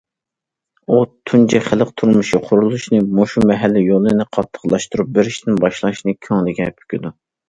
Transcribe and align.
ئۇ 0.93 0.99
تۇنجى 1.31 1.59
خەلق 1.65 1.91
تۇرمۇشى 2.01 2.39
قۇرۇلۇشىنى 2.47 3.01
مۇشۇ 3.17 3.43
مەھەللە 3.49 3.83
يولىنى 3.89 4.25
قاتتىقلاشتۇرۇپ 4.39 5.13
بېرىشتىن 5.19 5.61
باشلاشنى 5.67 6.17
كۆڭلىگە 6.29 6.69
پۈكىدۇ. 6.81 7.13